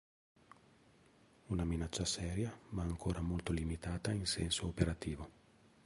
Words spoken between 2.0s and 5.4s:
seria, ma ancora molto limitata in senso operativo.